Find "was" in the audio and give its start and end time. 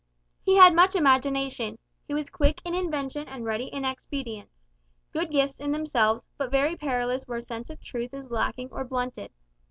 2.15-2.31